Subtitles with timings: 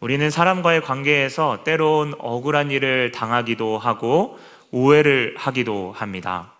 [0.00, 4.38] 우리는 사람과의 관계에서 때론 억울한 일을 당하기도 하고
[4.70, 6.52] 오해를 하기도 합니다.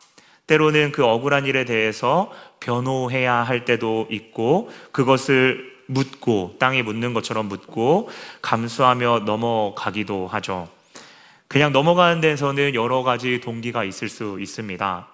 [0.49, 8.11] 때로는 그 억울한 일에 대해서 변호해야 할 때도 있고 그것을 묻고 땅에 묻는 것처럼 묻고
[8.43, 10.69] 감수하며 넘어가기도 하죠.
[11.47, 15.07] 그냥 넘어가는 데서는 여러 가지 동기가 있을 수 있습니다.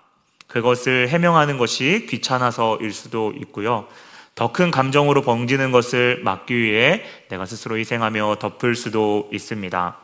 [0.47, 3.87] 그것을 해명하는 것이 귀찮아서일 수도 있고요.
[4.35, 9.97] 더 큰 감정으로 번지는 것을 막기 위해 내가 스스로 희생하며 덮을 수도 있습니다.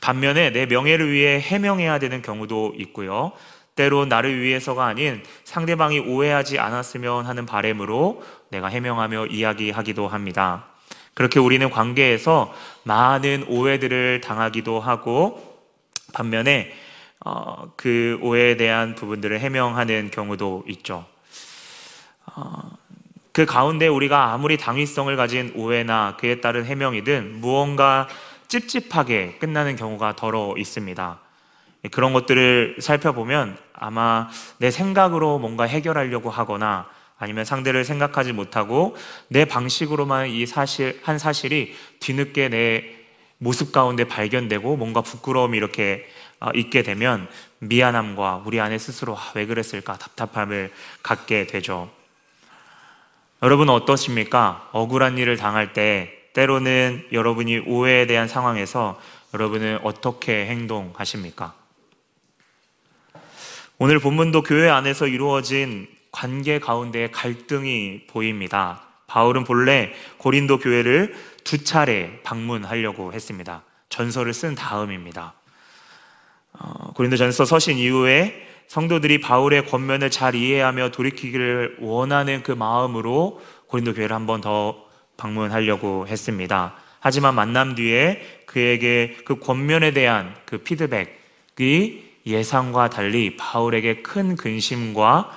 [0.00, 3.32] 반면에 내 명예를 위해 해명해야 되는 경우도 있고요.
[3.76, 10.66] 때로 나를 위해서가 아닌 상대방이 오해하지 않았으면 하는 바램으로 내가 해명하며 이야기하기도 합니다.
[11.14, 12.54] 그렇게 우리는 관계에서
[12.84, 15.60] 많은 오해들을 당하기도 하고
[16.12, 16.72] 반면에
[17.24, 21.04] 어, 그 오해에 대한 부분들을 해명하는 경우도 있죠.
[22.26, 22.79] 어,
[23.32, 28.08] 그 가운데 우리가 아무리 당위성을 가진 오해나 그에 따른 해명이든 무언가
[28.48, 31.20] 찝찝하게 끝나는 경우가 더러 있습니다.
[31.92, 36.88] 그런 것들을 살펴보면 아마 내 생각으로 뭔가 해결하려고 하거나
[37.18, 38.96] 아니면 상대를 생각하지 못하고
[39.28, 42.84] 내 방식으로만 이 사실, 한 사실이 뒤늦게 내
[43.38, 46.06] 모습 가운데 발견되고 뭔가 부끄러움이 이렇게
[46.40, 51.90] 어, 있게 되면 미안함과 우리 안에 스스로 아, 왜 그랬을까 답답함을 갖게 되죠.
[53.42, 54.68] 여러분 어떠십니까?
[54.72, 59.00] 억울한 일을 당할 때 때로는 여러분이 오해에 대한 상황에서
[59.32, 61.54] 여러분은 어떻게 행동하십니까?
[63.78, 68.82] 오늘 본문도 교회 안에서 이루어진 관계 가운데 갈등이 보입니다.
[69.06, 73.62] 바울은 본래 고린도 교회를 두 차례 방문하려고 했습니다.
[73.88, 75.32] 전서를 쓴 다음입니다.
[76.52, 83.94] 어, 고린도 전서 서신 이후에 성도들이 바울의 권면을 잘 이해하며 돌이키기를 원하는 그 마음으로 고린도
[83.94, 84.84] 교회를 한 번 더
[85.16, 86.74] 방문하려고 했습니다.
[87.00, 95.36] 하지만 만남 뒤에 그에게 그 권면에 대한 그 피드백이 예상과 달리 바울에게 큰 근심과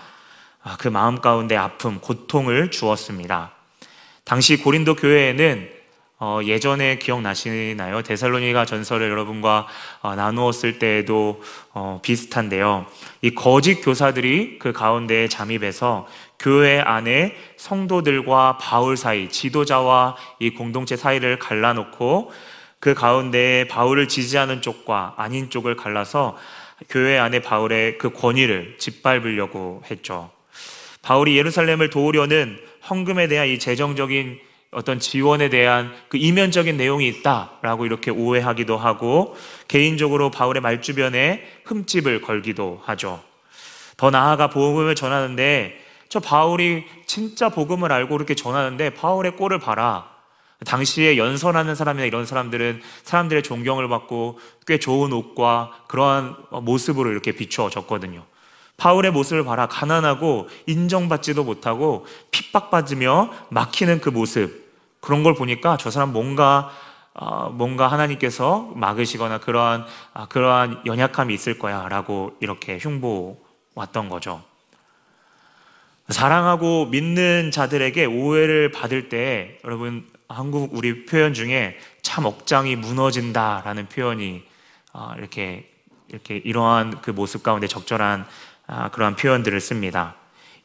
[0.61, 3.51] 아, 그 마음 가운데 아픔, 고통을 주었습니다.
[4.25, 5.71] 당시 고린도 교회에는
[6.25, 8.01] 어, 예전에 기억나시나요?
[8.01, 9.67] 데살로니가 전설을 여러분과
[10.01, 12.85] 어, 나누었을 때에도 어, 비슷한데요.
[13.22, 16.07] 이 거짓 교사들이 그 가운데에 잠입해서
[16.39, 22.31] 교회 안에 성도들과 바울 사이, 지도자와 이 공동체 사이를 갈라놓고
[22.79, 26.38] 그 가운데에 바울을 지지하는 쪽과 아닌 쪽을 갈라서
[26.88, 30.31] 교회 안에 바울의 그 권위를 짓밟으려고 했죠.
[31.01, 32.57] 바울이 예루살렘을 도우려는
[32.89, 39.35] 헌금에 대한 이 재정적인 어떤 지원에 대한 그 이면적인 내용이 있다라고 이렇게 오해하기도 하고
[39.67, 43.22] 개인적으로 바울의 말 주변에 흠집을 걸기도 하죠.
[43.97, 45.79] 더 나아가 복음을 전하는데
[46.09, 50.12] 저 바울이 진짜 복음을 알고 이렇게 전하는데 바울의 꼴을 봐라.
[50.66, 58.23] 당시에 연설하는 사람이나 이런 사람들은 사람들의 존경을 받고 꽤 좋은 옷과 그러한 모습으로 이렇게 비추어졌거든요.
[58.78, 59.67] 바울의 모습을 봐라.
[59.67, 64.62] 가난하고 인정받지도 못하고 핍박받으며 막히는 그 모습.
[65.03, 66.71] 그런 걸 보니까 저 사람 뭔가
[67.13, 73.37] 어, 뭔가 하나님께서 막으시거나 그러한 아, 그러한 연약함이 있을 거야라고 이렇게 흉보
[73.75, 74.41] 왔던 거죠.
[76.07, 84.43] 사랑하고 믿는 자들에게 오해를 받을 때 여러분 한국 우리 표현 중에 참 억장이 무너진다라는 표현이
[84.93, 85.69] 어, 이렇게
[86.07, 88.25] 이렇게 이러한 그 모습 가운데 적절한
[88.67, 90.15] 아, 그러한 표현들을 씁니다.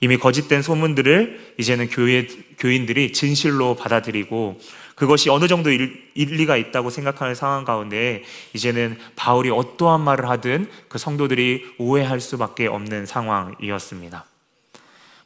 [0.01, 2.27] 이미 거짓된 소문들을 이제는 교회,
[2.59, 4.61] 교인들이 진실로 받아들이고
[4.95, 8.23] 그것이 어느 정도 일, 일리가 있다고 생각하는 상황 가운데
[8.53, 14.25] 이제는 바울이 어떠한 말을 하든 그 성도들이 오해할 수밖에 없는 상황이었습니다.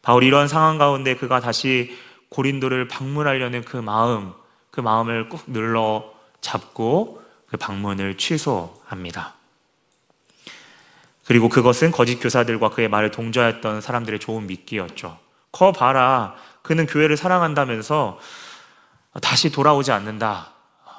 [0.02, 1.96] 바울이 이런 상황 가운데 그가 다시
[2.28, 4.32] 고린도를 방문하려는 그 마음,
[4.70, 9.34] 그 마음을 꾹 눌러 잡고 그 방문을 취소합니다.
[11.26, 15.18] 그리고 그것은 거짓 교사들과 그의 말을 동조했던 사람들의 좋은 미끼였죠.
[15.52, 16.34] 커 봐라.
[16.62, 18.18] 그는 교회를 사랑한다면서
[19.20, 20.52] 다시 돌아오지 않는다.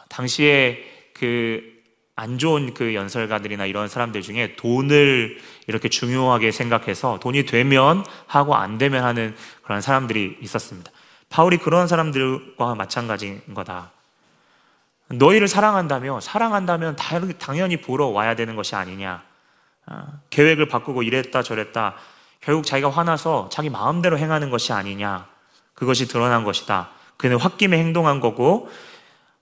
[0.09, 1.73] 당시에 그
[2.15, 8.77] 안 좋은 그 연설가들이나 이런 사람들 중에 돈을 이렇게 중요하게 생각해서 돈이 되면 하고 안
[8.77, 10.91] 되면 하는 그런 사람들이 있었습니다.
[11.29, 13.91] 바울이 그런 사람들과 마찬가지인 거다.
[15.07, 16.95] 너희를 사랑한다며, 사랑한다면
[17.39, 19.23] 당연히 보러 와야 되는 것이 아니냐.
[19.85, 21.95] 어, 계획을 바꾸고 이랬다 저랬다.
[22.41, 25.27] 결국 자기가 화나서 자기 마음대로 행하는 것이 아니냐.
[25.73, 26.89] 그것이 드러난 것이다.
[27.17, 28.69] 그는 홧김에 행동한 거고,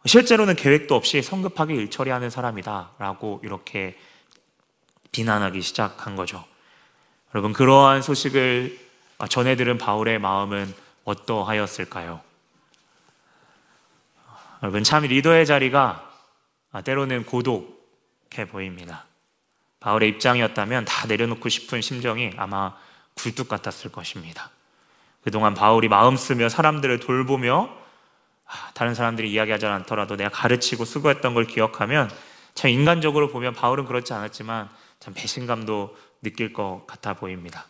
[0.05, 2.91] 실제로는 계획도 없이 성급하게 일 처리하는 사람이다.
[2.99, 3.97] 라고 이렇게
[5.11, 6.43] 비난하기 시작한 거죠.
[7.33, 8.79] 여러분, 그러한 소식을
[9.29, 10.73] 전해 들은 바울의 마음은
[11.05, 12.21] 어떠하였을까요?
[14.63, 16.09] 여러분, 참 리더의 자리가
[16.83, 19.05] 때로는 고독해 보입니다.
[19.81, 22.73] 바울의 입장이었다면 다 내려놓고 싶은 심정이 아마
[23.15, 24.49] 굴뚝 같았을 것입니다.
[25.23, 27.69] 그동안 바울이 마음 쓰며 사람들을 돌보며
[28.45, 32.09] 아, 다른 사람들이 이야기하지 않더라도 내가 가르치고 수고했던 걸 기억하면
[32.53, 34.69] 참 인간적으로 보면 바울은 그렇지 않았지만
[34.99, 37.65] 참 배신감도 느낄 것 같아 보입니다.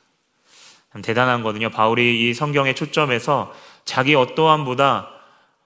[0.91, 1.69] 참 대단한 거든요.
[1.69, 3.53] 바울이 이 성경의 초점에서
[3.85, 5.09] 자기 어떠함보다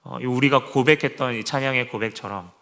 [0.02, 2.52] 어, 우리가 고백했던 이 찬양의 고백처럼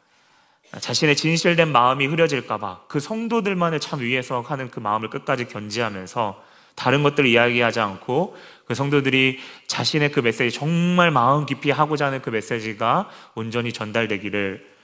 [0.81, 6.43] 자신의 진실된 마음이 흐려질까봐 그 성도들만을 참 위해서 하는 그 마음을 끝까지 견지하면서
[6.75, 8.37] 다른 것들을 이야기하지 않고
[8.67, 14.75] 그 성도들이 자신의 그 메시지 정말 마음 깊이 하고자 하는 그 메시지가 온전히 전달되기를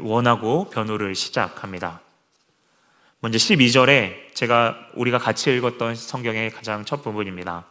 [0.00, 2.00] 원하고 변호를 시작합니다.
[3.20, 7.64] 먼저 12절에 제가 우리가 같이 읽었던 성경의 가장 첫 부분입니다.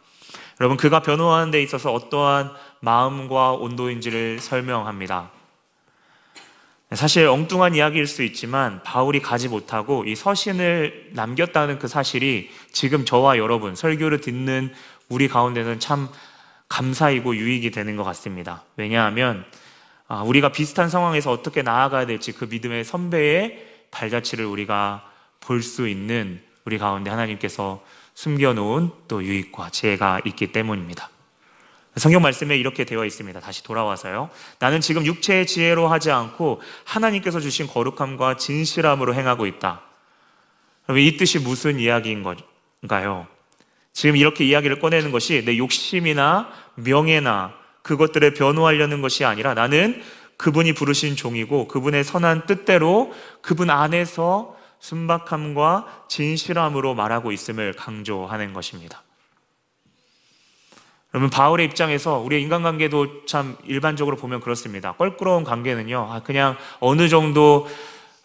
[0.60, 5.30] 여러분 그가 변호하는 데 있어서 어떠한 마음과 온도인지를 설명합니다.
[6.94, 13.38] 사실 엉뚱한 이야기일 수 있지만 바울이 가지 못하고 이 서신을 남겼다는 그 사실이 지금 저와
[13.38, 14.72] 여러분 설교를 듣는
[15.08, 16.08] 우리 가운데는 참
[16.68, 18.64] 감사이고 유익이 되는 것 같습니다.
[18.76, 19.44] 왜냐하면
[20.08, 25.04] 아, 우리가 비슷한 상황에서 어떻게 나아가야 될지 그 믿음의 선배의 발자취를 우리가
[25.40, 27.82] 볼 수 있는 우리 가운데 하나님께서
[28.14, 31.11] 숨겨놓은 또 유익과 지혜가 있기 때문입니다.
[31.96, 33.40] 성경 말씀에 이렇게 되어 있습니다.
[33.40, 34.30] 다시 돌아와서요.
[34.58, 39.82] 나는 지금 육체의 지혜로 하지 않고 하나님께서 주신 거룩함과 진실함으로 행하고 있다.
[40.90, 43.26] 이 뜻이 무슨 이야기인 건가요?
[43.92, 50.02] 지금 이렇게 이야기를 꺼내는 것이 내 욕심이나 명예나 그것들을 변호하려는 것이 아니라 나는
[50.38, 53.12] 그분이 부르신 종이고 그분의 선한 뜻대로
[53.42, 59.02] 그분 안에서 순박함과 진실함으로 말하고 있음을 강조하는 것입니다.
[61.14, 64.92] 여러분 바울의 입장에서 우리의 인간관계도 참 일반적으로 보면 그렇습니다.
[64.92, 67.68] 껄끄러운 관계는요, 아, 그냥 어느 정도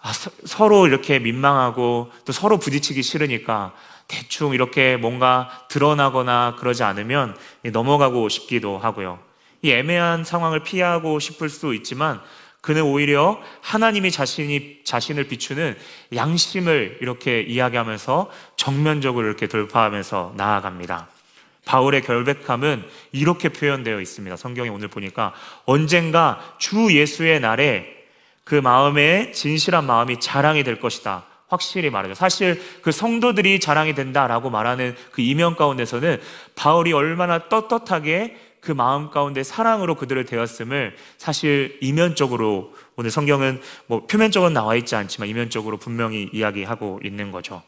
[0.02, 3.74] 아, 서로 이렇게 민망하고 또 서로 부딪히기 싫으니까
[4.08, 9.20] 대충 이렇게 뭔가 드러나거나 그러지 않으면 넘어가고 싶기도 하고요.
[9.62, 12.22] 이 애매한 상황을 피하고 싶을 수 있지만
[12.62, 15.76] 그는 오히려 하나님이 자신이 자신을 비추는
[16.16, 21.17] 양심을 이렇게 이야기하면서 정면적으로 이렇게 돌파하면서 나아갑니다.
[21.68, 24.38] 바울의 결백함은 이렇게 표현되어 있습니다.
[24.38, 25.34] 성경에 오늘 보니까
[25.66, 27.86] 언젠가 주 예수의 날에
[28.44, 31.26] 그 마음의 진실한 마음이 자랑이 될 것이다.
[31.50, 32.14] 확실히 말하죠.
[32.14, 36.20] 사실 그 성도들이 자랑이 된다라고 말하는 그 이면 가운데서는
[36.56, 44.50] 바울이 얼마나 떳떳하게 그 마음 가운데 사랑으로 그들을 대었음을 사실 이면적으로 오늘 성경은 뭐 표면적으로
[44.52, 47.62] 나와 있지 않지만 이면적으로 분명히 이야기하고 있는 거죠.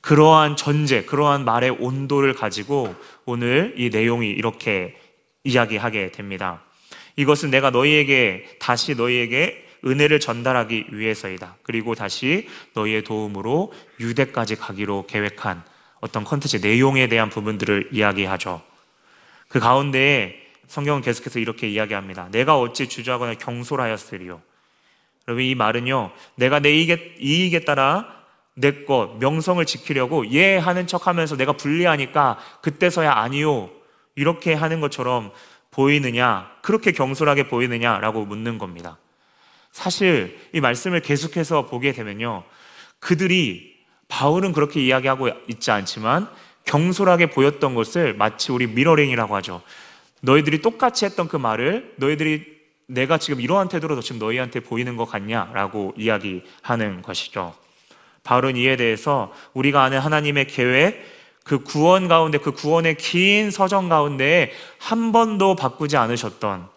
[0.00, 4.96] 그러한 전제, 그러한 말의 온도를 가지고 오늘 이 내용이 이렇게
[5.44, 6.62] 이야기하게 됩니다.
[7.16, 11.56] 이것은 내가 너희에게 다시 너희에게 은혜를 전달하기 위해서이다.
[11.62, 15.62] 그리고 다시 너희의 도움으로 유대까지 가기로 계획한
[16.00, 18.62] 어떤 컨텐츠 내용에 대한 부분들을 이야기하죠.
[19.48, 20.34] 그 가운데에
[20.68, 22.28] 성경은 계속해서 이렇게 이야기합니다.
[22.30, 24.40] 내가 어찌 주저하거나 경솔하였으리요.
[25.26, 26.12] 여러분 이 말은요.
[26.36, 28.17] 내가 내 이익에, 이익에 따라
[28.60, 33.70] 내 것, 명성을 지키려고 예 하는 척 하면서 내가 불리하니까 그때서야 아니요.
[34.16, 35.30] 이렇게 하는 것처럼
[35.70, 36.50] 보이느냐?
[36.62, 38.98] 그렇게 경솔하게 보이느냐라고 묻는 겁니다.
[39.70, 42.42] 사실 이 말씀을 계속해서 보게 되면요.
[42.98, 43.76] 그들이
[44.08, 46.28] 바울은 그렇게 이야기하고 있지 않지만
[46.64, 49.62] 경솔하게 보였던 것을 마치 우리 mirroring이라고 하죠.
[50.20, 55.94] 너희들이 똑같이 했던 그 말을 너희들이 내가 지금 이러한 태도로 지금 너희한테 보이는 것 같냐라고
[55.96, 57.54] 이야기하는 것이죠.
[58.28, 61.02] 바울은 이에 대해서 우리가 아는 하나님의 계획,
[61.44, 66.68] 그 구원 가운데 그 구원의 긴 서정 가운데 한 번도 바꾸지 않으셨던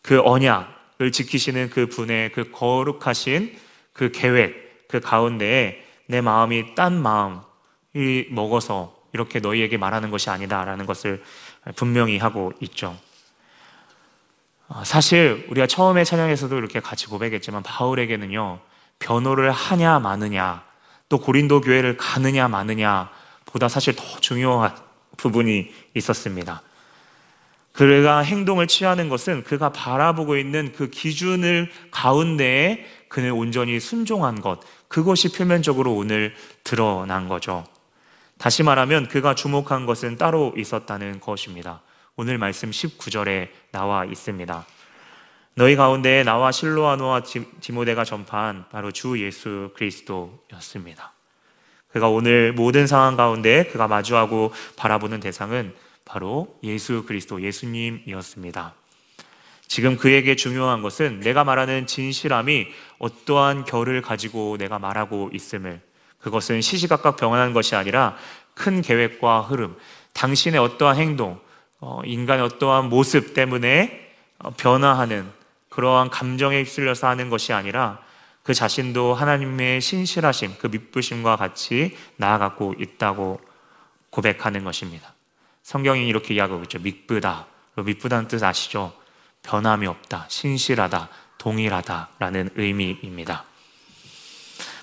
[0.00, 3.58] 그 언약을 지키시는 그 분의 그 거룩하신
[3.92, 11.20] 그 계획 그 가운데에 내 마음이 딴 마음이 먹어서 이렇게 너희에게 말하는 것이 아니다라는 것을
[11.74, 12.96] 분명히 하고 있죠.
[14.68, 18.60] 아, 사실 우리가 처음에 찬양에서도 이렇게 같이 고백했지만 바울에게는요
[18.98, 20.64] 변호를 하냐 마느냐
[21.08, 23.10] 또 고린도 교회를 가느냐 마느냐
[23.44, 24.74] 보다 사실 더 중요한
[25.16, 26.62] 부분이 있었습니다.
[27.72, 35.32] 그가 행동을 취하는 것은 그가 바라보고 있는 그 기준을 가운데에 그는 온전히 순종한 것, 그것이
[35.32, 37.64] 표면적으로 오늘 드러난 거죠.
[38.38, 41.82] 다시 말하면 그가 주목한 것은 따로 있었다는 것입니다.
[42.16, 44.66] 오늘 말씀 19절에 나와 있습니다.
[45.56, 47.22] 너희 가운데 나와 실로아노와
[47.60, 51.12] 디모데가 전파한 바로 주 예수 그리스도였습니다.
[51.92, 55.72] 그가 오늘 모든 상황 가운데 그가 마주하고 바라보는 대상은
[56.04, 58.74] 바로 예수 그리스도 예수님이었습니다.
[59.68, 62.66] 지금 그에게 중요한 것은 내가 말하는 진실함이
[62.98, 65.80] 어떠한 결을 가지고 내가 말하고 있음을
[66.18, 68.16] 그것은 시시각각 변하는 것이 아니라
[68.54, 69.76] 큰 계획과 흐름,
[70.14, 71.38] 당신의 어떠한 행동,
[71.80, 75.43] 어, 인간의 어떠한 모습 때문에 어, 변화하는
[75.74, 77.98] 그러한 감정에 휩쓸려서 하는 것이 아니라
[78.44, 83.40] 그 자신도 하나님의 신실하심, 그 믿부심과 같이 나아가고 있다고
[84.10, 85.14] 고백하는 것입니다.
[85.64, 86.78] 성경이 이렇게 이야기하고 있죠.
[86.78, 87.46] 믿부다.
[87.76, 88.92] 믿부다는 뜻 아시죠?
[89.42, 93.44] 변함이 없다, 신실하다, 동일하다라는 의미입니다.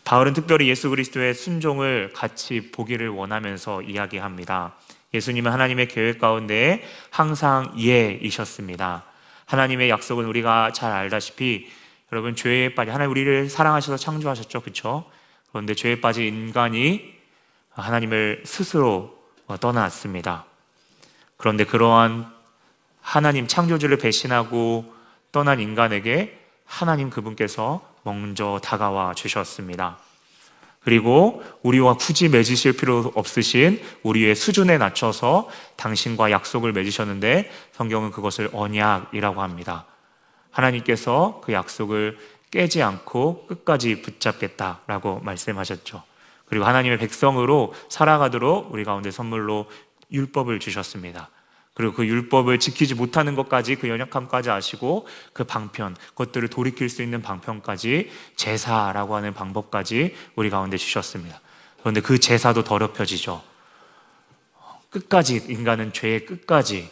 [0.03, 4.75] 바울은 특별히 예수 그리스도의 순종을 같이 보기를 원하면서 이야기합니다.
[5.13, 9.05] 예수님은 하나님의 계획 가운데 항상 예이셨습니다.
[9.51, 11.70] 하나님의 약속은 우리가 잘 알다시피
[12.13, 14.62] 여러분 죄에 빠진 하나님 우리를 사랑하셔서 창조하셨죠.
[14.62, 15.03] 그렇죠?
[15.50, 17.13] 그런데 죄에 빠진 인간이
[17.72, 19.17] 하나님을 스스로
[19.60, 20.46] 떠났습니다.
[21.36, 22.31] 그런데 그러한
[23.01, 24.96] 하나님 창조주를 배신하고
[25.34, 29.98] 떠난 인간에게 하나님 그분께서 먼저 다가와 주셨습니다.
[30.83, 39.41] 그리고 우리와 굳이 맺으실 필요 없으신 우리의 수준에 낮춰서 당신과 약속을 맺으셨는데 성경은 그것을 언약이라고
[39.41, 39.85] 합니다.
[40.50, 42.17] 하나님께서 그 약속을
[42.50, 46.03] 깨지 않고 끝까지 붙잡겠다라고 말씀하셨죠.
[46.45, 49.67] 그리고 하나님의 백성으로 살아가도록 우리 가운데 선물로
[50.11, 51.29] 율법을 주셨습니다.
[51.74, 57.22] 그리고 그 율법을 지키지 못하는 것까지 그 연약함까지 아시고 그 방편, 그것들을 돌이킬 수 있는
[57.22, 61.40] 방편까지 제사라고 하는 방법까지 우리 가운데 주셨습니다.
[61.80, 63.42] 그런데 그 제사도 더럽혀지죠.
[64.90, 66.90] 끝까지 인간은 죄의 끝까지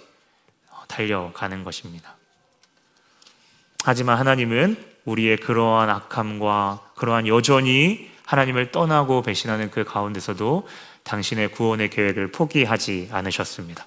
[0.87, 2.15] 달려가는 것입니다.
[3.83, 10.67] 하지만 하나님은 우리의 그러한 악함과 그러한 여전히 하나님을 떠나고 배신하는 그 가운데서도
[11.03, 13.85] 당신의 구원의 계획을 포기하지 않으셨습니다.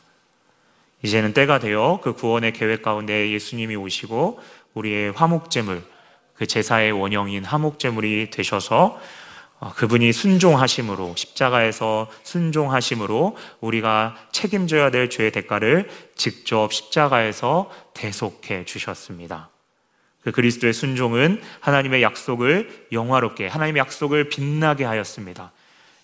[1.02, 4.40] 이제는 때가 되어 그 구원의 계획 가운데 예수님이 오시고
[4.74, 5.82] 우리의 화목제물,
[6.34, 8.98] 그 제사의 원형인 화목제물이 되셔서
[9.58, 19.50] 어, 그분이 순종하심으로 십자가에서 순종하심으로 우리가 책임져야 될 죄의 대가를 직접 십자가에서 대속해 주셨습니다.
[20.22, 25.52] 그 그리스도의 순종은 하나님의 약속을 영화롭게 하나님의 약속을 빛나게 하였습니다.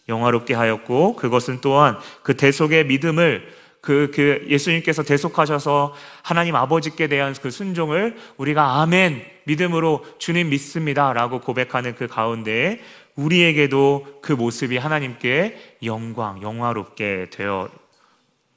[0.09, 7.51] 영화롭게 하였고 그것은 또한 그 대속의 믿음을 그, 그 예수님께서 대속하셔서 하나님 아버지께 대한 그
[7.51, 11.13] 순종을 우리가 아멘, 믿음으로 주님 믿습니다.
[11.13, 12.81] 라고 고백하는 그 가운데에
[13.15, 17.69] 우리에게도 그 모습이 하나님께 영광, 영화롭게 되어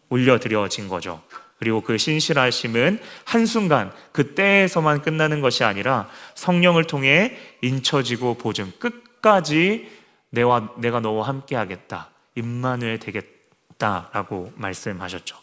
[0.09, 1.21] 올려드려진 거죠.
[1.57, 9.87] 그리고 그 신실하심은 한순간 그때에서만 끝나는 것이 아니라 성령을 통해 인쳐지고 보증 끝까지
[10.31, 12.09] 내와 내가 너와 함께 하겠다.
[12.35, 13.40] 임마누엘 되겠다.
[13.81, 15.35] 있다라고 말씀하셨죠.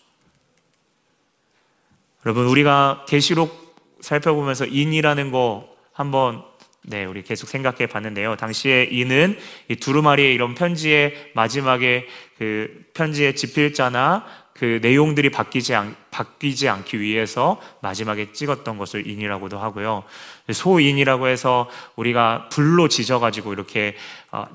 [2.25, 6.45] 여러분 우리가 계시록 살펴보면서 인이라는 거 한번
[6.83, 8.37] 네, 우리 계속 생각해 봤는데요.
[8.37, 9.37] 당시에 이는
[9.69, 12.07] 이 두루마리의 이런 편지의 마지막에
[12.39, 20.05] 그 편지의 지필자나 그 내용들이 바뀌지, 않, 바뀌지 않기 위해서 마지막에 찍었던 것을 인이라고도 하고요.
[20.51, 23.95] 소인이라고 해서 우리가 불로 지져가지고 이렇게
[24.33, 24.47] 어,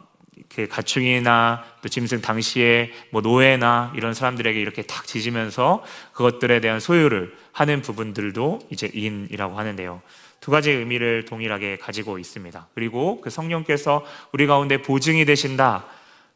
[0.50, 7.36] 그 가축이나 또 짐승 당시에 뭐 노예나 이런 사람들에게 이렇게 탁 지지면서 그것들에 대한 소유를
[7.52, 10.02] 하는 부분들도 이제 인이라고 하는데요.
[10.40, 12.68] 두 가지 의미를 동일하게 가지고 있습니다.
[12.75, 15.86] 그리고 그 성령께서 우리 가운데 보증이 되신다.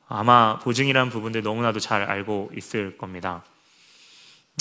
[0.08, 3.44] 아마 보증이라는 부분들 너무나도 잘 알고 있을 겁니다.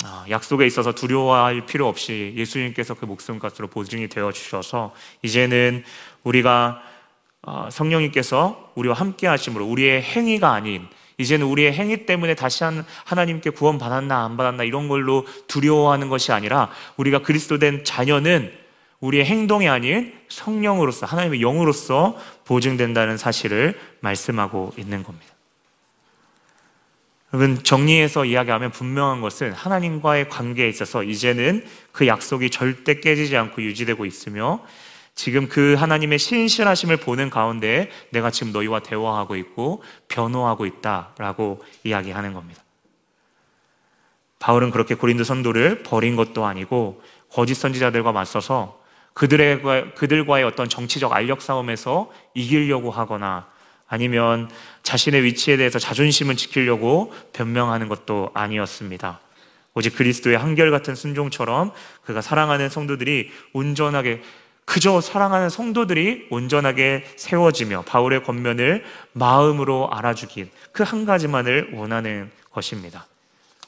[0.03, 5.83] 아, 약속에 있어서 두려워할 필요 없이 예수님께서 그 목숨값으로 보증이 되어 주셔서 이제는
[6.23, 6.96] 우리가 어,
[7.71, 10.87] 성령님께서 우리와 함께 하심으로 우리의 행위가 아닌
[11.17, 16.31] 이제는 우리의 행위 때문에 다시 한 하나님께 구원 받았나 안 받았나 이런 걸로 두려워하는 것이
[16.31, 18.51] 아니라 우리가 그리스도 된 자녀는
[18.99, 25.27] 우리의 행동이 아닌 성령으로서 하나님의 영으로서 보증된다는 사실을 말씀하고 있는 겁니다.
[27.33, 34.05] 여러분 정리해서 이야기하면 분명한 것은 하나님과의 관계에 있어서 이제는 그 약속이 절대 깨지지 않고 유지되고
[34.05, 34.61] 있으며
[35.17, 42.61] 지금 그 하나님의 신실하심을 보는 가운데 내가 지금 너희와 대화하고 있고 변호하고 있다라고 이야기하는 겁니다.
[44.37, 48.79] 바울은 그렇게 고린도 선도를 버린 것도 아니고 거짓 선지자들과 맞서서
[49.15, 49.63] 그들의,
[49.95, 53.47] 그들과의 어떤 정치적 알력 싸움에서 이기려고 하거나
[53.87, 54.51] 아니면
[54.83, 59.19] 자신의 위치에 대해서 자존심을 지키려고 변명하는 것도 아니었습니다.
[59.73, 61.71] 오직 그리스도의 한결같은 순종처럼
[62.03, 64.21] 그가 사랑하는 성도들이 온전하게
[64.67, 68.83] 그저 사랑하는 성도들이 온전하게 세워지며 바울의 권면을
[69.13, 73.07] 마음으로 알아주긴 그 한 가지만을 원하는 것입니다.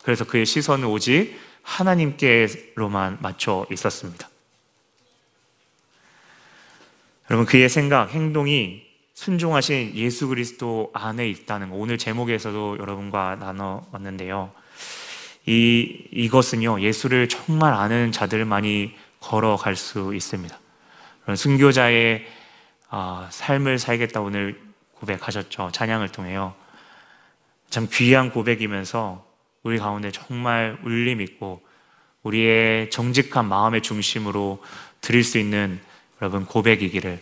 [0.03, 4.29] 그래서 그의 시선은 오직 하나님께로만 맞춰 있었습니다.
[7.31, 14.51] 여러분 그의 생각, 행동이 순종하신 예수 그리스도 안에 있다는 거 오늘 제목에서도 여러분과 나눠왔는데요.
[15.45, 20.59] 이 이것은요 예수를 정말 아는 자들만이 걸어갈 수 있습니다.
[21.35, 22.25] 순교자의
[22.89, 24.59] 어, 삶을 살겠다 오늘
[24.95, 26.55] 고백하셨죠 찬양을 통해요.
[27.69, 29.25] 참 귀한 고백이면서
[29.63, 31.61] 우리 가운데 정말 울림 있고
[32.23, 34.63] 우리의 정직한 마음의 중심으로
[35.01, 35.79] 드릴 수 있는
[36.21, 37.21] 여러분 고백이기를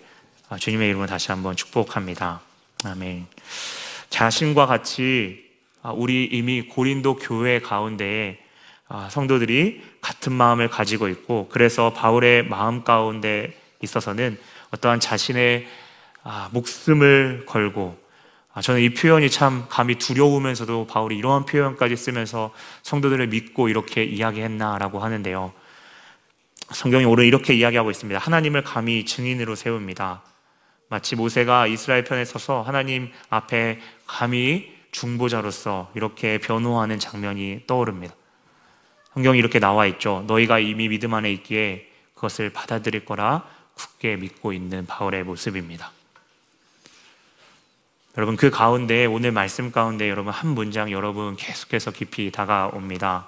[0.50, 2.42] 아, 주님의 이름으로 다시 한번 축복합니다.
[2.86, 3.28] 아멘.
[4.10, 5.46] 자신과 같이
[5.82, 8.40] 아, 우리 이미 고린도 교회 가운데에
[8.88, 14.40] 아, 성도들이 같은 마음을 가지고 있고 그래서 바울의 마음 가운데 있어서는
[14.72, 15.68] 어떠한 자신의
[16.52, 17.98] 목숨을 걸고
[18.62, 25.54] 저는 이 표현이 참 감히 두려우면서도 바울이 이러한 표현까지 쓰면서 성도들을 믿고 이렇게 이야기했나라고 하는데요.
[26.72, 28.20] 성경이 오늘 이렇게 이야기하고 있습니다.
[28.20, 30.24] 하나님을 감히 증인으로 세웁니다.
[30.90, 38.16] 마치 모세가 이스라엘 편에 서서 하나님 앞에 감히 중보자로서 이렇게 변호하는 장면이 떠오릅니다.
[39.14, 40.24] 성경이 이렇게 나와 있죠.
[40.28, 43.46] 너희가 이미 믿음 안에 있기에 그것을 받아들일 거라
[43.78, 45.92] 굳게 믿고 있는 바울의 모습입니다.
[48.18, 53.28] 여러분 그 가운데 오늘 말씀 가운데 여러분 한 문장 여러분 계속해서 깊이 다가옵니다.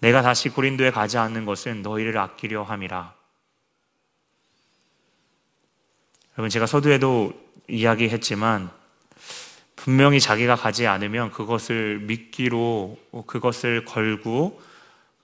[0.00, 3.14] 내가 다시 고린도에 가지 않는 것은 너희를 아끼려 함이라.
[6.36, 7.32] 여러분 제가 서두에도
[7.68, 8.70] 이야기했지만
[9.76, 14.60] 분명히 자기가 가지 않으면 그것을 믿기로 그것을 걸고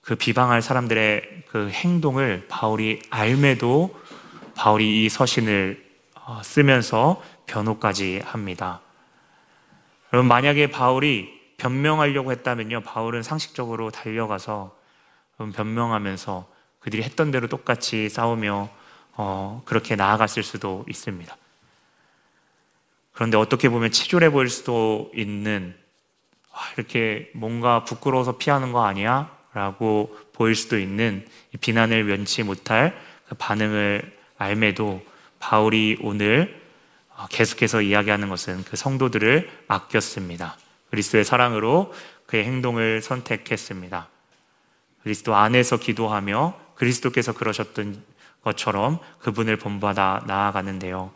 [0.01, 3.95] 그 비방할 사람들의 그 행동을 바울이 알매도
[4.55, 8.81] 바울이 이 서신을 어, 쓰면서 변호까지 합니다.
[10.11, 12.81] 여러분 만약에 바울이 변명하려고 했다면요.
[12.81, 14.75] 바울은 상식적으로 달려가서
[15.53, 16.47] 변명하면서
[16.79, 18.69] 그들이 했던 대로 똑같이 싸우며
[19.13, 21.35] 어, 그렇게 나아갔을 수도 있습니다.
[23.13, 25.75] 그런데 어떻게 보면 치졸해 보일 수도 있는
[26.51, 29.38] 아, 이렇게 뭔가 부끄러워서 피하는 거 아니야?
[29.53, 31.25] 라고 보일 수도 있는
[31.59, 35.01] 비난을 면치 못할 그 반응을 알매도
[35.39, 36.59] 바울이 오늘
[37.15, 40.57] 어, 계속해서 이야기하는 것은 그 성도들을 아꼈습니다.
[40.91, 41.93] 그리스도의 사랑으로
[42.25, 44.07] 그의 행동을 선택했습니다.
[45.03, 48.03] 그리스도 안에서 기도하며 그리스도께서 그러셨던
[48.43, 51.11] 것처럼 그분을 본받아 나아가는데요.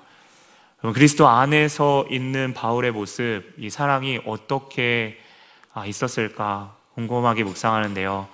[0.93, 5.17] 그리스도 안에서 있는 바울의 모습, 이 사랑이 어떻게
[5.74, 8.27] 아, 있었을까 궁금하게 묵상하는데요.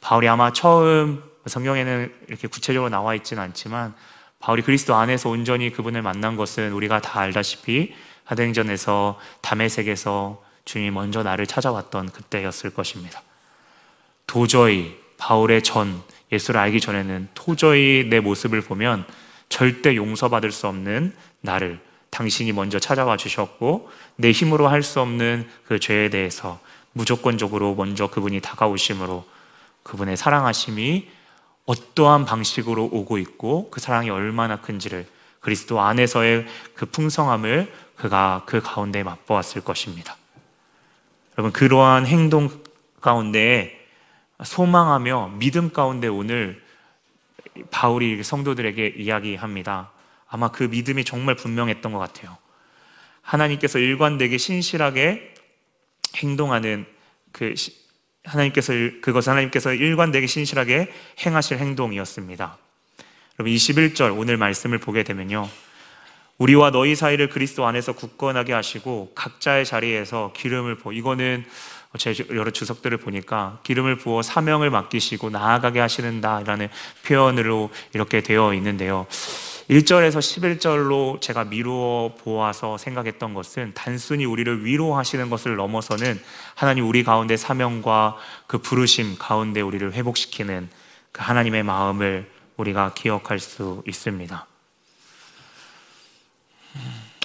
[0.00, 3.94] 바울이 아마 처음 성경에는 이렇게 구체적으로 나와 있지는 않지만
[4.40, 11.46] 바울이 그리스도 안에서 온전히 그분을 만난 것은 우리가 다 알다시피 하행전에서 담의색에서 주님이 먼저 나를
[11.46, 13.22] 찾아왔던 그때였을 것입니다.
[14.26, 19.06] 도저히 바울의 전 예수를 알기 전에는 도저히 내 모습을 보면
[19.48, 21.80] 절대 용서받을 수 없는 나를
[22.10, 26.60] 당신이 먼저 찾아와 주셨고 내 힘으로 할 수 없는 그 죄에 대해서
[26.98, 29.24] 무조건적으로 먼저 그분이 다가오심으로
[29.84, 31.08] 그분의 사랑하심이
[31.64, 35.06] 어떠한 방식으로 오고 있고 그 사랑이 얼마나 큰지를
[35.38, 40.16] 그리스도 안에서의 그 풍성함을 그가 그 가운데 맛보았을 것입니다.
[41.36, 42.50] 여러분 그러한 행동
[43.00, 43.78] 가운데
[44.42, 46.60] 소망하며 믿음 가운데 오늘
[47.70, 49.90] 바울이 성도들에게 이야기합니다.
[50.28, 52.36] 아마 그 믿음이 정말 분명했던 것 같아요.
[53.22, 55.37] 하나님께서 일관되게 신실하게
[56.16, 56.86] 행동하는
[57.32, 57.54] 그
[58.24, 60.92] 하나님께서 그것 하나님께서 일관되게 신실하게
[61.24, 62.58] 행하실 행동이었습니다.
[63.38, 65.48] 여러분 21절 오늘 말씀을 보게 되면요.
[66.38, 71.44] 우리와 너희 사이를 그리스도 안에서 굳건하게 하시고 각자의 자리에서 기름을 부어 이거는
[71.96, 76.68] 제 여러 주석들을 보니까 기름을 부어 사명을 맡기시고 나아가게 하시는다라는
[77.06, 79.06] 표현으로 이렇게 되어 있는데요.
[79.70, 86.18] 1절에서 11절로 제가 미루어 보아서 생각했던 것은 단순히 우리를 위로하시는 것을 넘어서는
[86.54, 90.70] 하나님 우리 가운데 사명과 그 부르심 가운데 우리를 회복시키는
[91.12, 94.46] 그 하나님의 마음을 우리가 기억할 수 있습니다.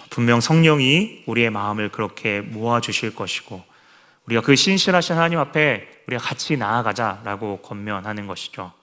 [0.10, 3.64] 분명 성령이 우리의 마음을 그렇게 모아주실 것이고,
[4.26, 8.74] 우리가 그 신실하신 하나님 앞에 우리가 같이 나아가자라고 권면하는 것이죠.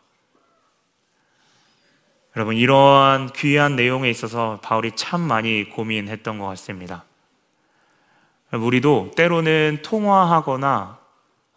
[2.36, 7.04] 여러분, 이러한 귀한 내용에 있어서 바울이 참 많이 고민했던 것 같습니다.
[8.52, 10.98] 우리도 때로는 통화하거나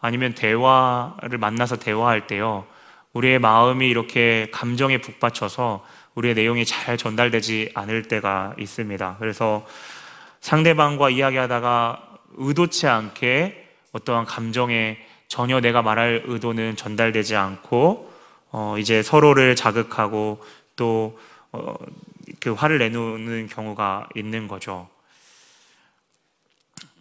[0.01, 2.65] 아니면 대화를 만나서 대화할 때요,
[3.13, 9.17] 우리의 마음이 이렇게 감정에 북받쳐서 우리의 내용이 잘 전달되지 않을 때가 있습니다.
[9.19, 9.65] 그래서
[10.41, 12.01] 상대방과 이야기하다가
[12.37, 18.11] 의도치 않게 어떠한 감정에 전혀 내가 말할 의도는 전달되지 않고
[18.51, 20.39] 어 이제 서로를 자극하고
[20.75, 21.19] 또
[21.51, 21.75] 어,
[22.39, 24.89] 그 화를 내놓는 경우가 있는 거죠.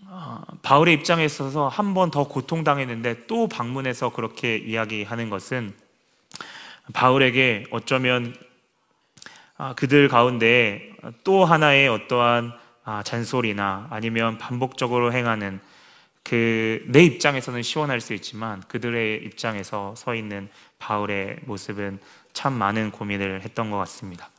[0.09, 5.75] 아, 바울의 입장에 있어서 한 번 더 고통당했는데 또 방문해서 그렇게 이야기하는 것은
[6.93, 8.35] 바울에게 어쩌면
[9.57, 10.91] 아, 그들 가운데
[11.25, 12.53] 또 하나의 어떠한
[12.85, 15.61] 아, 잔소리나 아니면 반복적으로 행하는
[16.25, 22.01] 그 내 입장에서는 시원할 수 있지만 그들의 입장에서 서 있는 바울의 모습은
[22.33, 24.31] 참 많은 고민을 했던 것 같습니다.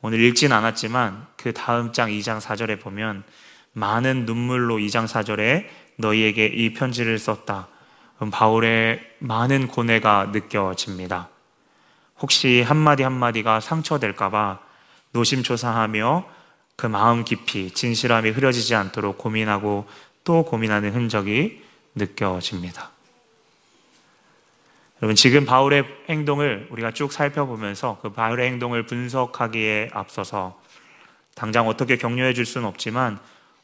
[0.00, 3.24] 오늘 읽진 않았지만 그 다음 장 2장 4절에 보면
[3.72, 7.68] 많은 눈물로 2장 4절에 너희에게 이 편지를 썼다.
[8.30, 11.28] 바울의 많은 고뇌가 느껴집니다.
[12.20, 14.60] 혹시 한마디 한마디가 상처될까봐
[15.10, 16.24] 노심초사하며
[16.76, 19.86] 그 마음 깊이 진실함이 흐려지지 않도록 고민하고
[20.24, 21.62] 또 고민하는 흔적이
[21.94, 22.91] 느껴집니다.
[25.02, 30.60] 여러분, 지금 바울의 행동을 우리가 쭉 살펴보면서 그 바울의 행동을 분석하기에 앞서서
[31.34, 33.18] 당장 어떻게 격려해 줄 수는 없지만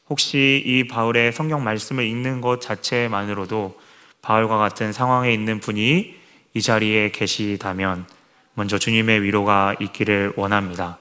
[0.09, 3.79] 혹시 이 바울의 성경 말씀을 읽는 것 자체만으로도
[4.21, 6.13] 바울과 같은 상황에 있는 분이
[6.55, 8.05] 이 자리에 계시다면
[8.53, 10.97] 먼저 주님의 위로가 있기를 원합니다.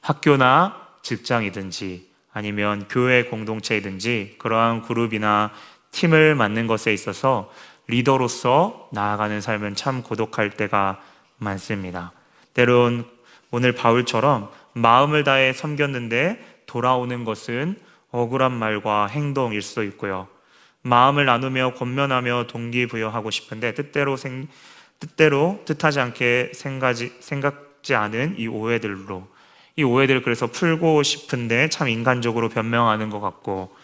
[0.00, 5.52] 학교나 직장이든지 아니면 교회 공동체이든지 그러한 그룹이나
[5.92, 7.52] 팀을 맡는 것에 있어서
[7.90, 11.00] 리더로서 나아가는 삶은 참 고독할 때가
[11.38, 12.12] 많습니다.
[12.54, 13.04] 때론
[13.50, 17.76] 오늘 바울처럼 마음을 다해 섬겼는데 돌아오는 것은
[18.10, 20.28] 억울한 말과 행동일 수도 있고요.
[20.82, 24.48] 마음을 나누며 권면하며 동기부여하고 싶은데 뜻대로 생,
[24.98, 29.26] 뜻대로 뜻하지 않게 생각지, 생각지 않은 이 오해들로
[29.76, 33.74] 이 오해들을 그래서 풀고 싶은데 참 인간적으로 변명하는 것 같고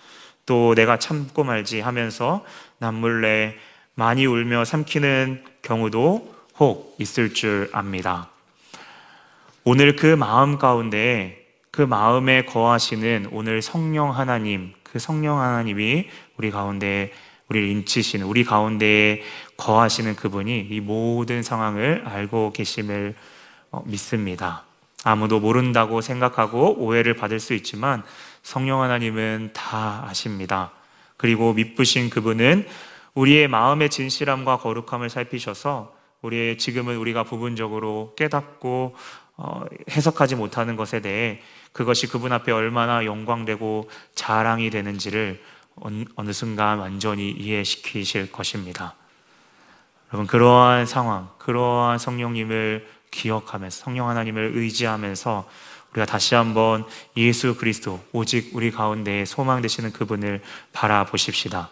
[0.44, 2.44] 또 내가 참고 말지 하면서
[2.78, 3.56] 남몰래
[3.98, 8.28] 많이 울며 삼키는 경우도 혹 있을 줄 압니다.
[9.64, 17.10] 오늘 그 마음 가운데 그 마음에 거하시는 오늘 성령 하나님, 그 성령 하나님이 우리 가운데
[17.48, 19.22] 우리를 인치시는 우리 가운데에
[19.56, 23.14] 거하시는 그분이 이 모든 상황을 알고 계심을
[23.70, 24.64] 어, 믿습니다.
[25.04, 28.02] 아무도 모른다고 생각하고 오해를 받을 수 있지만
[28.42, 30.72] 성령 하나님은 다 아십니다.
[31.16, 32.66] 그리고 믿으신 그분은
[33.16, 38.94] 우리의 마음의 진실함과 거룩함을 살피셔서 우리의 지금은 우리가 부분적으로 깨닫고
[39.38, 41.40] 어, 해석하지 못하는 것에 대해
[41.72, 45.42] 그것이 그분 앞에 얼마나 영광되고 자랑이 되는지를
[46.14, 48.94] 어느 순간 완전히 이해시키실 것입니다.
[50.08, 55.46] 여러분, 그러한 상황, 그러한 성령님을 기억하면서, 성령 하나님을 의지하면서
[55.90, 56.86] 우리가 다시 한번
[57.18, 61.68] 예수 그리스도, 오직 우리 가운데 소망 되시는 그분을 바라보십시다.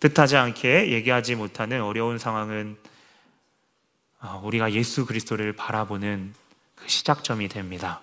[0.00, 2.76] 뜻하지 않게 얘기하지 못하는 어려운 상황은
[4.18, 6.34] 아, 우리가 예수 그리스도를 바라보는
[6.74, 8.00] 그 시작점이 됩니다.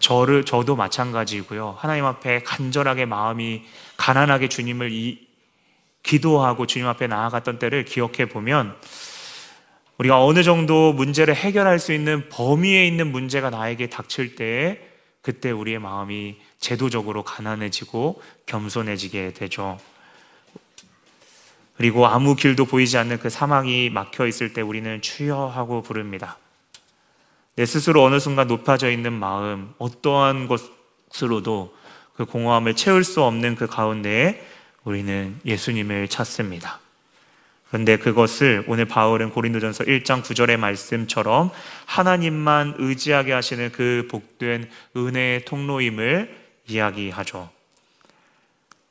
[0.00, 1.76] 저를 저도 마찬가지고요.
[1.78, 3.64] 하나님 앞에 간절하게 마음이
[3.96, 5.26] 가난하게 주님을 이,
[6.02, 8.76] 기도하고 주님 앞에 나아갔던 때를 기억해 보면
[9.98, 14.80] 우리가 어느 정도 문제를 해결할 수 있는 범위에 있는 문제가 나에게 닥칠 때
[15.22, 19.78] 그때 우리의 마음이 제도적으로 가난해지고 겸손해지게 되죠.
[21.76, 26.38] 그리고 아무 길도 보이지 않는 그 사망이 막혀 있을 때 우리는 주여 하고 부릅니다.
[27.56, 31.74] 내 스스로 어느 순간 높아져 있는 마음, 어떠한 것으로도
[32.16, 34.44] 그 공허함을 채울 수 없는 그 가운데에
[34.84, 36.80] 우리는 예수님을 찾습니다.
[37.68, 41.50] 그런데 그것을 오늘 바울은 고린도전서 1장 9절의 말씀처럼
[41.86, 47.53] 하나님만 의지하게 하시는 그 복된 은혜의 통로임을 이야기하죠.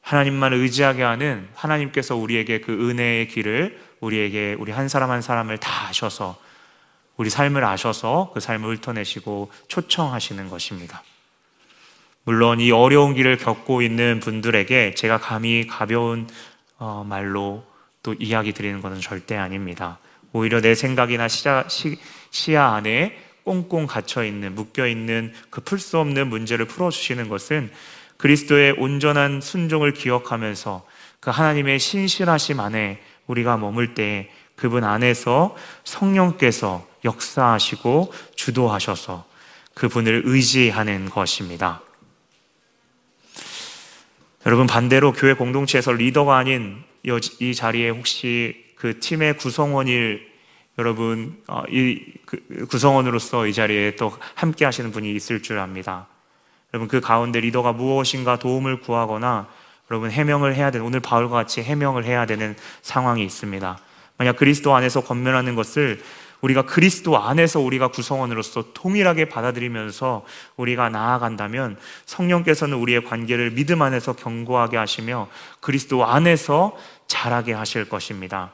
[0.03, 5.87] 하나님만 의지하게 하는 하나님께서 우리에게 그 은혜의 길을 우리에게 우리 한 사람 한 사람을 다
[5.87, 6.37] 아셔서
[7.15, 11.03] 우리 삶을 아셔서 그 삶을 훑어내시고 초청하시는 것입니다.
[12.25, 16.27] 물론 이 어려운 길을 겪고 있는 분들에게 제가 감히 가벼운
[16.77, 17.63] 어, 말로
[18.01, 19.99] 또 이야기 드리는 것은 절대 아닙니다.
[20.33, 21.97] 오히려 내 생각이나 시야, 시,
[22.31, 27.71] 시야 안에 꽁꽁 갇혀 있는, 묶여 있는 그 풀 수 없는 문제를 풀어 주시는 것은
[28.17, 30.85] 그리스도의 온전한 순종을 기억하면서
[31.19, 39.25] 그 하나님의 신실하심 안에 우리가 머물 때 그분 안에서 성령께서 역사하시고 주도하셔서
[39.73, 41.81] 그분을 의지하는 것입니다.
[44.45, 46.83] 여러분 반대로 교회 공동체에서 리더가 아닌
[47.39, 50.33] 이 자리에 혹시 그 팀의 구성원일
[50.77, 56.07] 여러분 어, 이그 구성원으로서 이 자리에 또 함께 하시는 분이 있을 줄 압니다.
[56.73, 59.47] 여러분 그 가운데 리더가 무엇인가 도움을 구하거나
[59.91, 63.77] 여러분 해명을 해야 되는 오늘 바울과 같이 해명을 해야 되는 상황이 있습니다.
[64.17, 66.01] 만약 그리스도 안에서 권면하는 것을
[66.41, 70.25] 우리가 그리스도 안에서 우리가 구성원으로서 통일하게 받아들이면서
[70.57, 75.29] 우리가 나아간다면 성령께서는 우리의 관계를 믿음 안에서 견고하게 하시며
[75.61, 76.75] 그리스도 안에서
[77.07, 78.51] 자라게 하실 것입니다.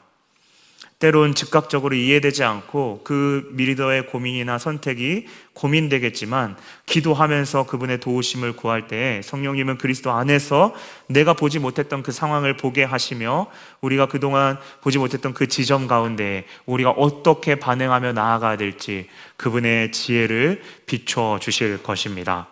[0.99, 9.77] 때론 즉각적으로 이해되지 않고 그 리더의 고민이나 선택이 고민되겠지만 기도하면서 그분의 도우심을 구할 때 성령님은
[9.77, 10.75] 그리스도 안에서
[11.07, 13.47] 내가 보지 못했던 그 상황을 보게 하시며
[13.79, 19.07] 우리가 그동안 보지 못했던 그 지점 가운데 우리가 어떻게 반응하며 나아가야 될지
[19.37, 22.49] 그분의 지혜를 비춰 주실 것입니다.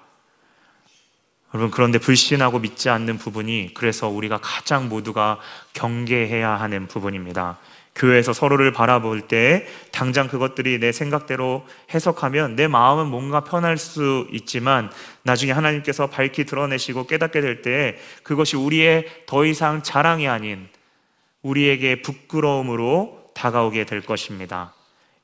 [1.53, 5.39] 여러분, 그런데 불신하고 믿지 않는 부분이 그래서 우리가 가장 모두가
[5.73, 7.57] 경계해야 하는 부분입니다.
[7.97, 14.89] 교회에서 서로를 바라볼 때 당장 그것들이 내 생각대로 해석하면 내 마음은 뭔가 편할 수 있지만
[15.23, 20.67] 나중에 하나님께서 밝히 드러내시고 깨닫게 될 때 그것이 우리의 더 이상 자랑이 아닌
[21.41, 24.73] 우리에게 부끄러움으로 다가오게 될 것입니다.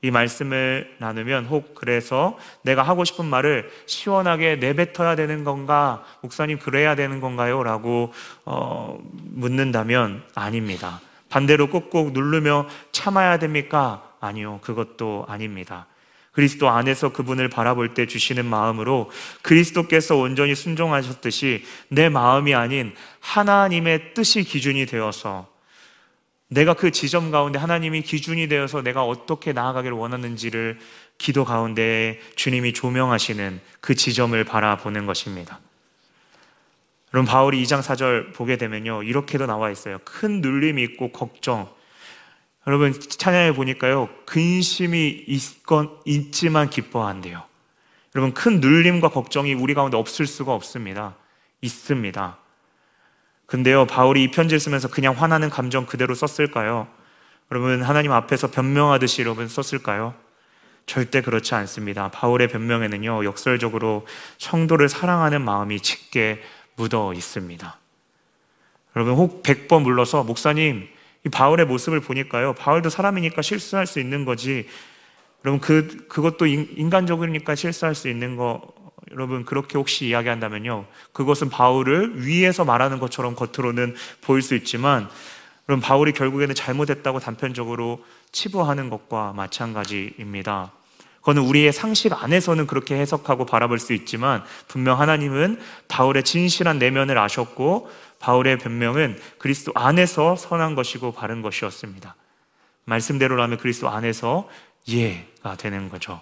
[0.02, 6.04] 이 말씀을 나누면 혹 그래서 내가 하고 싶은 말을 시원하게 내뱉어야 되는 건가?
[6.20, 7.62] 목사님 그래야 되는 건가요?
[7.62, 8.12] 라고
[8.44, 11.00] 어, 묻는다면 아닙니다.
[11.34, 14.08] 반대로 꾹꾹 누르며 참아야 됩니까?
[14.20, 14.60] 아니요.
[14.62, 15.88] 그것도 아닙니다.
[16.30, 19.10] 그리스도 안에서 그분을 바라볼 때 주시는 마음으로
[19.42, 25.48] 그리스도께서 온전히 순종하셨듯이 내 마음이 아닌 하나님의 뜻이 기준이 되어서
[26.46, 30.78] 내가 그 지점 가운데 하나님이 기준이 되어서 내가 어떻게 나아가기를 원하는지를
[31.18, 35.58] 기도 가운데 주님이 조명하시는 그 지점을 바라보는 것입니다.
[37.14, 39.98] 여러분 바울이 2장 4절 보게 되면요 이렇게도 나와 있어요.
[40.04, 41.72] 큰 눌림이 있고 걱정.
[42.66, 47.40] 여러분 찬양해 보니까요 근심이 있건 있지만 기뻐한대요.
[48.16, 51.14] 여러분 큰 눌림과 걱정이 우리 가운데 없을 수가 없습니다.
[51.60, 52.36] 있습니다.
[53.46, 56.88] 근데요 바울이 이 편지를 쓰면서 그냥 화나는 감정 그대로 썼을까요?
[57.52, 60.14] 여러분 하나님 앞에서 변명하듯이 여러분 썼을까요?
[60.86, 62.10] 절대 그렇지 않습니다.
[62.10, 64.04] 바울의 변명에는요 역설적으로
[64.38, 66.42] 성도를 사랑하는 마음이 짙게
[66.76, 67.78] 묻어 있습니다.
[68.96, 70.88] 여러분 혹 100번 물러서 목사님
[71.26, 72.54] 이 바울의 모습을 보니까요.
[72.54, 74.68] 바울도 사람이니까 실수할 수 있는 거지.
[75.44, 78.62] 여러분 그 그것도 인간적이니까 실수할 수 있는 거
[79.12, 80.86] 여러분 그렇게 혹시 이야기한다면요.
[81.12, 85.08] 그것은 바울을 위에서 말하는 것처럼 겉으로는 보일 수 있지만
[85.68, 90.72] 여러분 바울이 결국에는 잘못했다고 단편적으로 치부하는 것과 마찬가지입니다.
[91.24, 95.58] 그거는 우리의 상식 안에서는 그렇게 해석하고 바라볼 수 있지만 분명 하나님은
[95.88, 102.14] 바울의 진실한 내면을 아셨고 바울의 변명은 그리스도 안에서 선한 것이고 바른 것이었습니다.
[102.84, 104.46] 말씀대로라면 그리스도 안에서
[104.84, 106.20] 이해가 되는 거죠.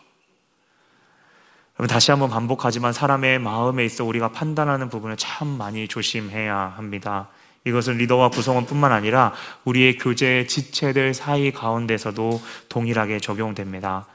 [1.75, 7.29] 그럼 다시 한번 반복하지만 사람의 마음에 있어 우리가 판단하는 부분을 참 많이 조심해야 합니다.
[7.65, 9.33] 이것은 리더와 구성원뿐만 아니라
[9.65, 14.07] 우리의 교제 지체들 사이 가운데서도 동일하게 적용됩니다.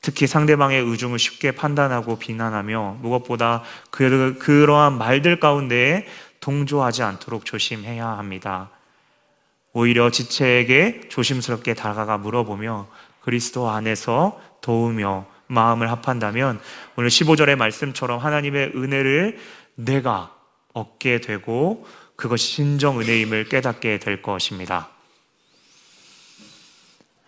[0.00, 6.06] 특히 상대방의 의중을 쉽게 판단하고 비난하며 무엇보다 그, 그러한 말들 가운데
[6.40, 8.70] 동조하지 않도록 조심해야 합니다.
[9.72, 12.88] 오히려 지체에게 조심스럽게 다가가 물어보며
[13.20, 16.60] 그리스도 안에서 도우며 마음을 합한다면
[16.96, 19.38] 오늘 15절의 말씀처럼 하나님의 은혜를
[19.74, 20.34] 내가
[20.72, 21.86] 얻게 되고
[22.16, 24.88] 그것이 진정 은혜임을 깨닫게 될 것입니다.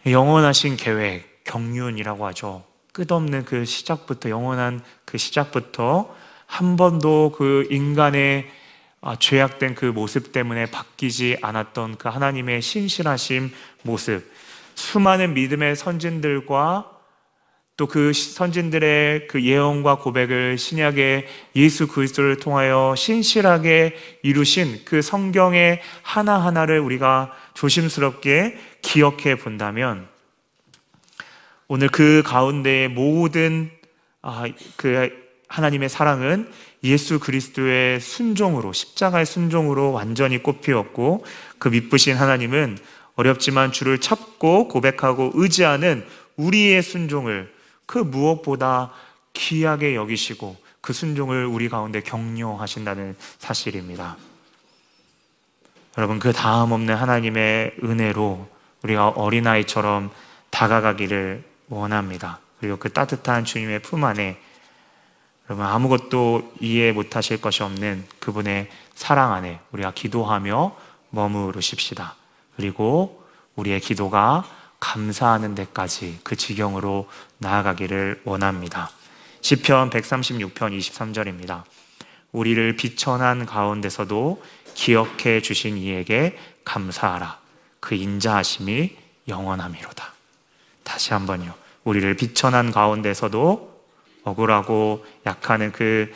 [0.06, 2.64] 영원하신 계획, 경륜이라고 하죠.
[2.92, 6.14] 끝없는 그 시작부터 영원한 그 시작부터
[6.46, 8.50] 한 번도 그 인간의
[9.00, 13.50] 아, 죄악된 그 모습 때문에 바뀌지 않았던 그 하나님의 신실하심
[13.83, 14.31] 모습,
[14.74, 16.92] 수많은 믿음의 선진들과
[17.76, 21.26] 또 그 선진들의 그 예언과 고백을 신약의
[21.57, 30.12] 예수 그리스도를 통하여 신실하게 이루신 그 성경의 하나하나를 우리가 조심스럽게 기억해 본다면
[31.74, 33.70] 오늘 그 가운데의 모든
[34.20, 34.44] 아,
[34.76, 35.11] 그
[35.48, 36.52] 하나님의 사랑은
[36.85, 41.24] 예수 그리스도의 순종으로 십자가의 순종으로 완전히 꽃피었고
[41.58, 42.76] 그 미쁘신 하나님은
[43.14, 46.04] 어렵지만 주를 찾고 고백하고 의지하는
[46.37, 47.50] 우리의 순종을
[47.87, 48.92] 그 무엇보다
[49.32, 54.18] 귀하게 여기시고 그 순종을 우리 가운데 격려하신다는 사실입니다.
[55.96, 58.46] 여러분 그 다음 없는 하나님의 은혜로
[58.82, 60.11] 우리가 어린아이처럼
[60.50, 62.40] 다가가기를 원합니다.
[62.61, 64.40] 그리고 그 따뜻한 주님의 품 안에
[65.48, 70.77] 여러분 아무것도 이해 못하실 것이 없는 그분의 사랑 안에 우리가 기도하며
[71.11, 72.14] 머무르십시다.
[72.57, 73.25] 그리고
[73.57, 74.44] 우리의 기도가
[74.81, 78.90] 감사하는 데까지 그 지경으로 나아가기를 원합니다.
[79.40, 81.64] 시편 136편 23절입니다.
[82.33, 84.42] 우리를 비천한 가운데서도
[84.75, 87.38] 기억해 주신 이에게 감사하라.
[87.81, 88.96] 그 인자하심이
[89.29, 90.12] 영원함이로다.
[90.84, 91.54] 다시 한번요.
[91.84, 93.72] 우리를 비천한 가운데서도
[94.24, 96.12] 억울하고 약하는 그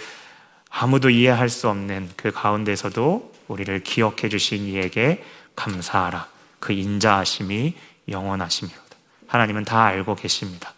[0.70, 5.24] 아무도 이해할 수 없는 그 가운데서도 우리를 기억해 주신 이에게
[5.54, 6.28] 감사하라.
[6.60, 7.74] 그 인자하심이
[8.08, 8.80] 영원하십니다.
[9.26, 10.72] 하나님은 다 알고 계십니다.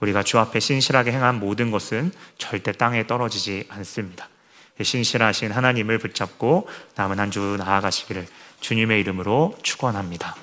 [0.00, 4.28] 우리가 주 앞에 신실하게 행한 모든 것은 절대 땅에 떨어지지 않습니다.
[4.80, 8.26] 신실하신 하나님을 붙잡고 남은 한 주 나아가시기를
[8.60, 10.34] 주님의 이름으로 축원합니다.